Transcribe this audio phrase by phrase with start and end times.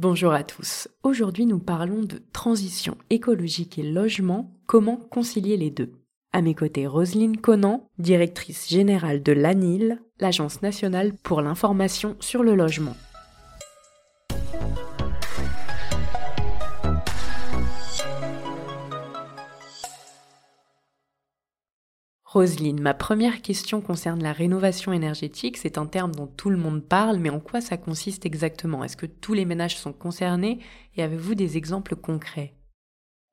[0.00, 0.88] Bonjour à tous.
[1.02, 5.92] Aujourd'hui, nous parlons de transition écologique et logement, comment concilier les deux.
[6.32, 12.54] À mes côtés, Roselyne Conan, directrice générale de l'ANIL, l'Agence nationale pour l'information sur le
[12.54, 12.96] logement.
[22.32, 25.56] Roselyne, ma première question concerne la rénovation énergétique.
[25.56, 28.84] C'est un terme dont tout le monde parle, mais en quoi ça consiste exactement?
[28.84, 30.60] Est-ce que tous les ménages sont concernés?
[30.94, 32.54] Et avez-vous des exemples concrets?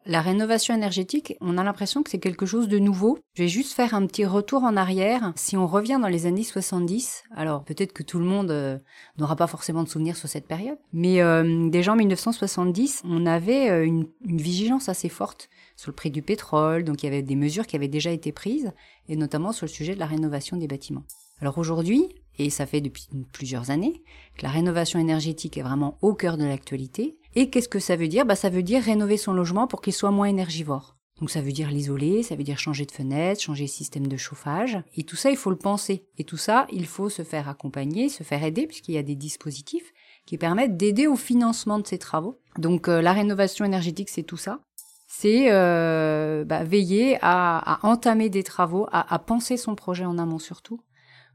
[0.08, 3.20] La rénovation énergétique, on a l'impression que c'est quelque chose de nouveau.
[3.36, 5.34] Je vais juste faire un petit retour en arrière.
[5.36, 8.78] Si on revient dans les années 70, alors peut-être que tout le monde euh,
[9.18, 13.70] n'aura pas forcément de souvenirs sur cette période, mais euh, déjà en 1970, on avait
[13.70, 17.22] euh, une, une, vigilance assez forte sur le prix du pétrole, donc il y avait
[17.22, 18.72] des mesures qui avaient déjà été prises,
[19.10, 21.04] et notamment sur le sujet de la rénovation des bâtiments.
[21.42, 22.08] Alors aujourd'hui,
[22.40, 24.04] et ça fait depuis plusieurs années,
[24.38, 28.08] que la rénovation énergétique est vraiment au cœur de l'actualité, et qu'est-ce que ça veut
[28.08, 28.26] dire?
[28.26, 30.98] Bah, Ça veut dire rénover son logement pour qu'il soit moins énergivore.
[31.20, 34.18] Donc ça veut dire l'isoler, ça veut dire changer de fenêtre, changer le système de
[34.18, 34.80] chauffage.
[34.96, 36.08] Et tout ça, il faut le penser.
[36.18, 39.16] Et tout ça, il faut se faire accompagner, se faire aider, puisqu'il y a des
[39.16, 39.94] dispositifs
[40.26, 42.40] qui permettent d'aider au financement de ces travaux.
[42.58, 44.60] Donc euh, la rénovation énergétique, c'est tout ça.
[45.08, 50.40] C'est euh, bah, veiller à, entamer des travaux, à, à penser son projet en amont
[50.40, 50.82] surtout,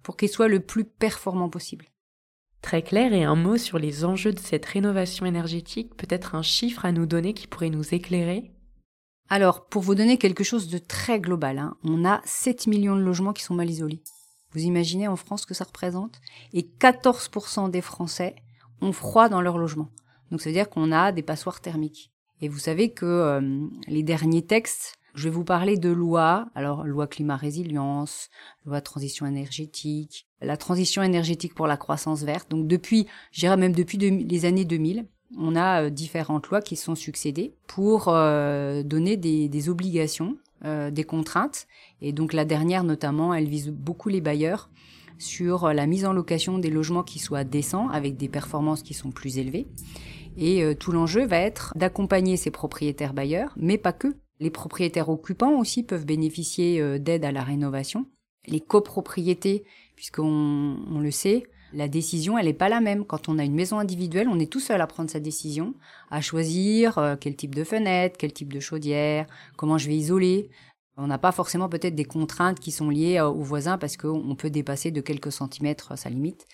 [0.03, 1.92] pour qu'il soit le plus performant possible.
[2.63, 6.85] Très clair et un mot sur les enjeux de cette rénovation énergétique, peut-être un chiffre
[6.85, 8.53] à nous donner qui pourrait nous éclairer?
[9.29, 13.03] Alors, pour vous donner quelque chose de très global, hein, on a 7 millions de
[13.03, 14.03] logements qui sont mal isolés.
[14.53, 16.21] Vous imaginez en France ce que ça représente?
[16.53, 18.37] Et 14% des Français
[18.81, 19.89] ont froid dans leur logement.
[20.31, 22.13] Donc ça veut dire qu'on a des passoires thermiques.
[22.41, 26.85] Et vous savez que euh, les derniers textes je vais vous parler de lois, alors
[26.85, 28.31] loi climat résilience,
[28.65, 32.51] loi transition énergétique, la transition énergétique pour la croissance verte.
[32.51, 35.07] Donc depuis, je dirais même depuis les années 2000,
[35.39, 41.05] on a euh, différentes lois qui sont succédées pour euh, donner des, obligations, euh, des
[41.05, 41.67] contraintes.
[42.01, 44.71] Et donc la dernière notamment, elle vise beaucoup les bailleurs
[45.19, 49.13] sur la mise en location des logements qui soient décents avec des performances qui sont
[49.13, 49.69] plus élevées.
[50.37, 55.57] Et tout l'enjeu va être d'accompagner ces propriétaires bailleurs, mais pas que, les propriétaires occupants
[55.59, 58.07] aussi peuvent bénéficier euh, d'aide à la rénovation.
[58.47, 59.65] Les copropriétés,
[59.95, 63.05] puisqu'on on le sait, la décision, elle n'est pas la même.
[63.05, 65.75] Quand on a une maison individuelle, on est tout seul à prendre sa décision,
[66.11, 69.27] à choisir euh, quel type de fenêtre, quel type de chaudière,
[69.57, 70.51] comment je vais isoler.
[70.97, 74.35] On n'a pas forcément peut-être des contraintes qui sont liées euh, aux voisins parce qu'on
[74.35, 76.47] peut dépasser de quelques centimètres sa limite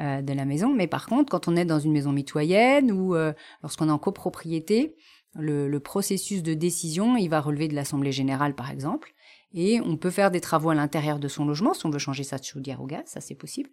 [0.00, 0.74] de la maison.
[0.74, 3.14] Mais par contre, quand on est dans une maison mitoyenne ou
[3.62, 4.96] lorsqu'on est en copropriété,
[5.36, 9.14] le, processus de décision, il va relever de l'Assemblée générale, par exemple,
[9.52, 12.24] et on peut faire des travaux à l'intérieur de son logement si on veut changer
[12.24, 13.70] sa chaudière au gaz, ça c'est possible.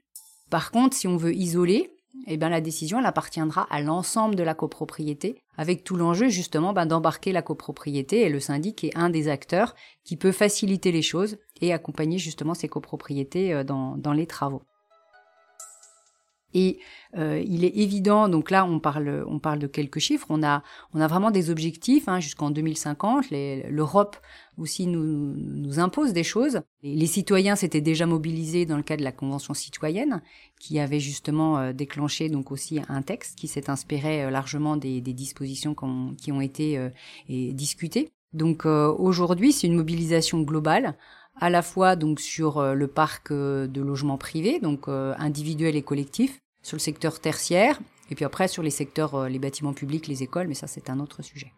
[0.50, 1.96] Par contre, si on veut isoler,
[2.28, 6.74] eh ben, la décision elle appartiendra à l'ensemble de la copropriété, avec tout l'enjeu justement
[6.74, 11.02] ben, d'embarquer la copropriété et le syndic est un des acteurs qui peut faciliter les
[11.02, 14.62] choses et accompagner justement ces copropriétés euh, dans les travaux.
[16.54, 16.80] Et
[17.18, 20.64] euh, il est évident, donc là on parle, on parle de quelques chiffres, on a,
[20.94, 23.26] on a vraiment des objectifs hein, jusqu'en 2050.
[23.32, 24.18] L'Europe
[24.58, 26.62] aussi nous, nous impose des choses.
[26.84, 30.22] Les, citoyens s'étaient déjà mobilisés dans le cadre de la Convention citoyenne,
[30.60, 35.02] qui avait justement euh, déclenché donc aussi un texte qui s'est inspiré euh, largement des,
[35.02, 35.76] des dispositions
[36.18, 36.90] qui ont été euh,
[37.28, 38.12] discutées.
[38.34, 40.96] Donc aujourd'hui c'est une mobilisation globale
[41.42, 45.76] à la fois donc sur euh, le parc euh, de logements privés, donc euh, individuels
[45.76, 47.80] et collectifs, sur le secteur tertiaire,
[48.12, 51.00] et puis après sur les secteurs, les bâtiments publics, les écoles, mais ça c'est un
[51.00, 51.52] autre sujet.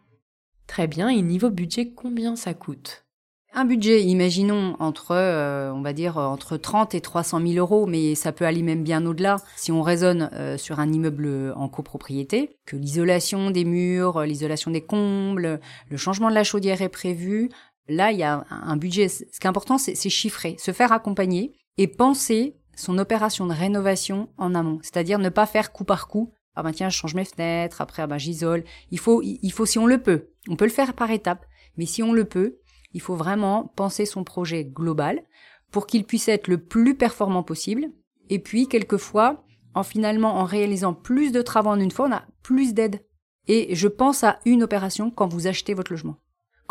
[0.66, 3.04] Très bien, et niveau budget, combien ça coûte?
[3.52, 8.32] Un budget, imaginons, entre, on va dire, entre 30 et 300 000 euros, mais ça
[8.32, 9.36] peut aller même bien au-delà.
[9.54, 10.28] Si on raisonne
[10.58, 16.34] sur un immeuble en copropriété, que l'isolation des murs, l'isolation des combles, le changement de
[16.34, 17.48] la chaudière est prévu,
[17.88, 19.08] Là, il y a un budget.
[19.08, 24.28] Ce qui est important, c'est chiffrer, se faire accompagner et penser son opération de rénovation
[24.38, 24.78] en amont.
[24.82, 26.32] C'est-à-dire ne pas faire coup par coup.
[26.56, 28.64] Ah ben tiens, je change mes fenêtres, après ah ben j'isole.
[28.90, 30.28] Il faut, il faut si on le peut.
[30.48, 31.44] On peut le faire par étapes,
[31.76, 32.58] mais si on le peut,
[32.92, 35.22] il faut vraiment penser son projet global
[35.70, 37.88] pour qu'il puisse être le plus performant possible.
[38.30, 39.44] Et puis, quelquefois,
[39.74, 43.04] en finalement, en réalisant plus de travaux en une fois, on a plus d'aide.
[43.48, 46.16] Et je pense à une opération quand vous achetez votre logement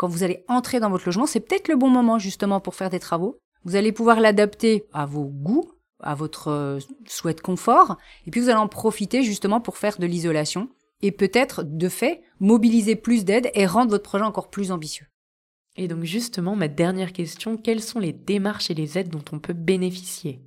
[0.04, 2.90] quand vous allez entrer dans votre logement, c'est peut-être le bon moment justement pour faire
[2.90, 3.38] des travaux.
[3.64, 7.96] Vous allez pouvoir l'adapter à vos goûts, à votre euh, souhait de confort,
[8.26, 10.68] et puis vous allez en profiter justement pour faire de l'isolation
[11.00, 15.06] et peut-être de fait mobiliser plus d'aide et rendre votre projet encore plus ambitieux.
[15.76, 19.38] Et donc justement, ma dernière question, quelles sont les démarches et les aides dont on
[19.38, 20.42] peut bénéficier?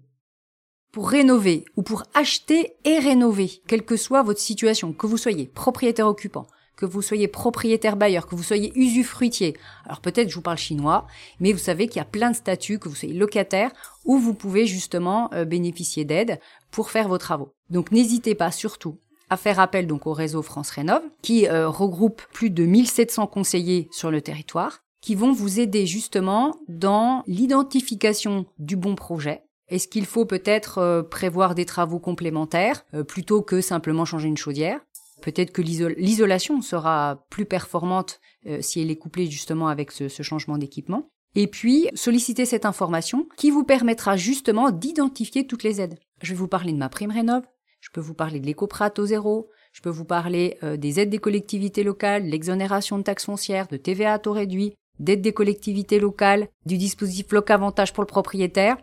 [0.92, 5.48] Pour rénover ou pour acheter et rénover, quelle que soit votre situation, que vous soyez
[5.48, 6.46] propriétaire occupant,
[6.78, 9.58] que vous soyez propriétaire bailleur, que vous soyez usufruitier.
[9.86, 11.08] Alors peut-être je vous parle chinois,
[11.42, 13.72] mais vous savez qu'il y a plein de statuts, que vous soyez locataire,
[14.06, 16.40] où vous pouvez justement euh, bénéficier d'aide
[16.72, 17.52] pour faire vos travaux.
[17.70, 18.98] Donc n'hésitez pas surtout
[19.30, 23.90] à faire appel donc au réseau France Rénov, qui euh, regroupe plus de 1700 conseillers
[23.92, 29.42] sur le territoire, qui vont vous aider justement dans l'identification du bon projet.
[29.68, 34.80] Est-ce qu'il faut peut-être euh, prévoir des travaux complémentaires plutôt que simplement changer une chaudière?
[35.28, 40.58] Peut-être que l'isolation sera plus performante euh, si elle est couplée justement avec ce, changement
[40.58, 41.10] d'équipement.
[41.36, 46.00] Et puis, solliciter cette information qui vous permettra justement d'identifier toutes les aides.
[46.22, 47.44] Je vais vous parler de ma prime rénov,
[47.82, 51.10] je peux vous parler de l'éco-prat au zéro, je peux vous parler euh, des aides
[51.10, 56.00] des collectivités locales, l'exonération de taxes foncières, de TVA à taux réduit, d'aide des collectivités
[56.00, 58.78] locales, du dispositif Loc-Avantage pour le propriétaire.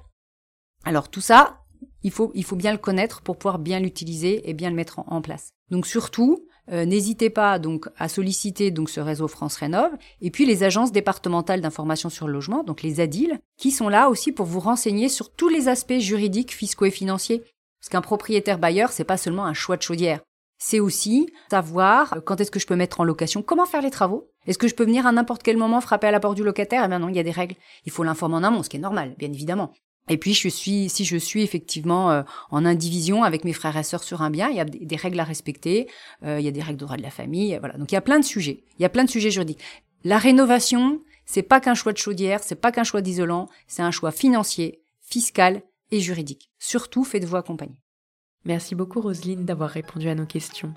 [0.85, 1.64] Alors tout ça,
[2.03, 5.01] il faut, il faut bien le connaître pour pouvoir bien l'utiliser et bien le mettre
[5.07, 5.51] en, place.
[5.71, 9.91] Donc surtout, euh, n'hésitez pas donc à solliciter donc ce réseau France Rénov
[10.21, 14.09] et puis les agences départementales d'information sur le logement, donc les ADIL, qui sont là
[14.09, 17.43] aussi pour vous renseigner sur tous les aspects juridiques, fiscaux et financiers.
[17.81, 20.21] Parce qu'un propriétaire bailleur, c'est pas seulement un choix de chaudière.
[20.59, 24.31] C'est aussi savoir quand est-ce que je peux mettre en location, comment faire les travaux.
[24.47, 26.83] Est-ce que je peux venir à n'importe quel moment frapper à la porte du locataire?
[26.85, 27.57] Eh bien non, il y a des règles.
[27.85, 29.73] Il faut l'informer en amont, ce qui est normal, bien évidemment.
[30.09, 34.21] Et puis, si je suis effectivement euh, en indivision avec mes frères et sœurs sur
[34.21, 35.89] un bien, il y a des, règles à respecter,
[36.25, 37.79] euh, il y a des règles de droit de la famille, voilà.
[37.79, 38.65] Donc, il y a plein de sujets.
[38.79, 39.61] Il y a plein de sujets juridiques.
[40.05, 43.91] La rénovation, c'est pas qu'un choix de chaudière, c'est pas qu'un choix d'isolant, c'est un
[43.91, 46.51] choix financier, fiscal et juridique.
[46.59, 47.81] Surtout, faites-vous accompagner.
[48.45, 50.75] Merci beaucoup, Roselyne, d'avoir répondu à nos questions.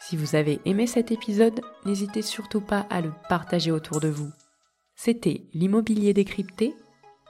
[0.00, 4.30] Si vous avez aimé cet épisode, n'hésitez surtout pas à le partager autour de vous.
[4.96, 6.74] C'était l'immobilier décrypté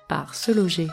[0.08, 0.88] par Se Loger